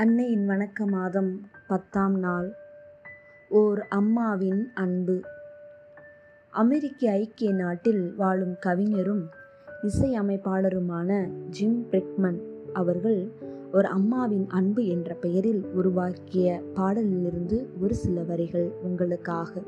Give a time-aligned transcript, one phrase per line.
[0.00, 2.52] அன்னையின் வணக்க மாதம் பத்தாம் நாள்.
[3.48, 5.20] ஓர் அம்மாவின் அன்பு.
[6.50, 9.28] அமெரிக்க ஐக்கிய நாட்டில் வாழும் கவிஞரும்
[9.82, 12.40] இசையமைப்பாளருமான ஜிம் பிரிக்மன்
[12.72, 13.30] அவர்கள்
[13.72, 19.60] ஒரு அம்மாவின் அன்பு என்ற பெயரில் உருவாக்கிய பாடலிலிருந்து ஒரு சில வரிகள் உங்களுக்காக.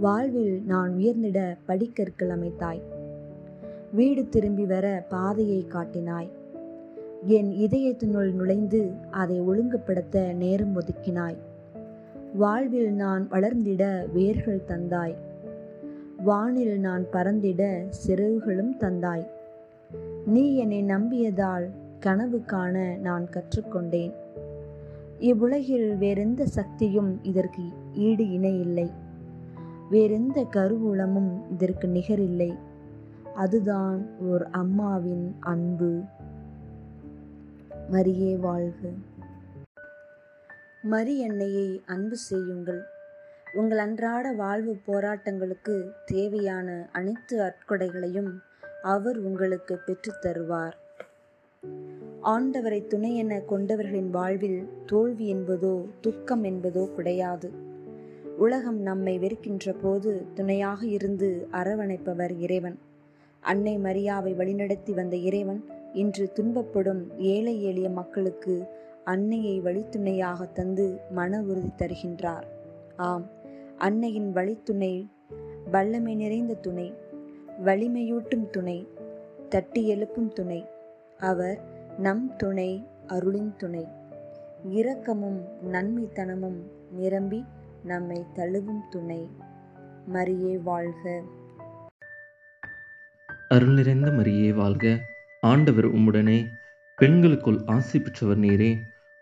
[0.00, 2.82] வாழ்வில் நான் உயர்ந்திட படிக்கற்கள் அமைத்தாய்.
[3.92, 6.28] வீடு திரும்பி வர பாதையை காட்டினாய்.
[7.24, 11.36] என் இதயத்தினுள் நுழைந்து அதை ஒழுங்குபடுத்த நேரம் ஒதுக்கினாய்.
[12.34, 15.14] வாழ்வில் நான் வளர்ந்திட வேர்கள் தந்தாய்.
[16.16, 19.26] வானில் நான் பறந்திட சிறகுகளும் தந்தாய்.
[20.26, 24.12] நீ என்னை நம்பியதால் கனவு காண நான் கற்றுக்கொண்டேன்.
[25.18, 27.62] இவ்வுலகில் வேறெந்த சக்தியும் இதற்கு
[27.94, 28.90] ஈடு இணை இல்லை.
[29.90, 32.54] வேறெந்த கருவூலமும் இதற்கு நிகரில்லை.
[33.34, 36.00] அதுதான் ஓர் அம்மாவின் அன்பு.
[37.90, 38.88] மரியே வாழ்க
[40.82, 42.82] மரி எண்ணெயை அன்பு செய்யுங்கள்.
[43.52, 48.42] உங்கள் அன்றாட வாழ்வு போராட்டங்களுக்கு தேவையான அனைத்து அற்கொடைகளையும்
[48.82, 50.72] அவர் உங்களுக்கு பெற்றுத் தருவார்.
[52.22, 57.50] ஆண்டவரை துணை என கொண்டவர்களின் வாழ்வில் தோல்வி என்பதோ துக்கம் என்பதோ கிடையாது.
[58.38, 62.78] உலகம் நம்மை வெறுக்கின்ற போது துணையாக இருந்து அரவணைப்பவர் இறைவன்.
[63.40, 68.66] அன்னை மரியாவை வழிநடத்தி வந்த இறைவன் இன்று துன்பப்படும் ஏழை எளிய மக்களுக்கு
[69.04, 72.42] அன்னையை வழித்துணையாக தந்து மன உறுதி தருகின்றார்.
[72.96, 73.26] ஆம்
[73.78, 75.08] அன்னையின் வழித்துணை
[75.70, 76.94] வல்லமை நிறைந்த துணை
[77.64, 78.88] வலிமையூட்டும் துணை
[79.48, 80.66] தட்டி எழுப்பும் துணை.
[81.18, 81.60] அவர்
[81.98, 83.86] நம் துணை அருளின் துணை.
[84.70, 85.40] இரக்கமும்
[85.72, 86.60] நன்மைத்தனமும்
[86.92, 87.44] நிரம்பி
[87.84, 89.28] நம்மை தழுவும் துணை.
[90.12, 91.22] மரியே வாழ்க.
[93.48, 95.10] அருள் நிறைந்த மரியே வாழ்க.
[95.46, 96.48] ஆண்டவர் உம்முடனே
[96.96, 98.76] பெண்களுக்குள் ஆசி பெற்றவர் நீரே.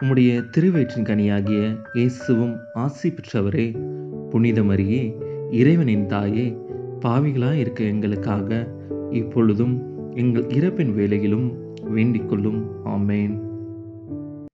[0.05, 3.79] உம்முடைய திருவயிற்றின் கனியாகிய இயேசுவும் ஆசி பெற்றவரே.
[4.31, 5.15] புனிதமரியே
[5.51, 6.57] இறைவனின் தாயே
[7.05, 8.69] பாவிகளாக இருக்க எங்களுக்காக
[9.11, 9.83] இப்பொழுதும்
[10.15, 12.87] எங்கள் இறப்பின் வேலையிலும் வேண்டிக் கொள்ளும்.
[12.87, 13.50] ஆமேன்.